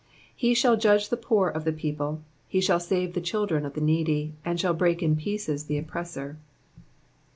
[0.29, 3.73] 4 He shall judge the poor of the people, he shall sav* the children of
[3.75, 6.39] the needy, and shall break in pieces the oppressor.